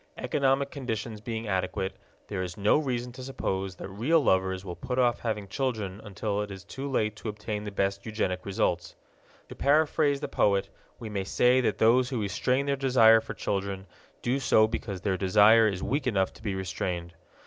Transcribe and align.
Economic 0.17 0.71
conditions 0.71 1.21
being 1.21 1.47
adequate, 1.47 1.95
there 2.27 2.41
is 2.41 2.57
no 2.57 2.79
reason 2.79 3.11
to 3.11 3.21
suppose 3.21 3.75
that 3.75 3.87
real 3.87 4.19
lovers 4.19 4.65
will 4.65 4.75
put 4.75 4.97
off 4.97 5.19
having 5.19 5.47
children 5.47 6.01
until 6.03 6.41
it 6.41 6.49
is 6.49 6.63
too 6.63 6.89
late 6.89 7.15
to 7.15 7.29
obtain 7.29 7.63
the 7.63 7.69
best 7.69 8.03
eugenic 8.03 8.43
results. 8.43 8.95
To 9.49 9.53
paraphrase 9.55 10.19
the 10.19 10.27
poet, 10.27 10.69
we 10.97 11.07
may 11.09 11.23
say 11.23 11.61
that 11.61 11.77
those 11.77 12.09
who 12.09 12.19
restrain 12.21 12.65
their 12.65 12.75
desire 12.75 13.21
for 13.21 13.35
children 13.35 13.85
do 14.23 14.39
so 14.39 14.67
because 14.67 15.01
their 15.01 15.17
desire 15.17 15.67
is 15.67 15.83
weak 15.83 16.07
enough 16.07 16.33
to 16.33 16.41
be 16.41 16.55
restrained. 16.55 17.13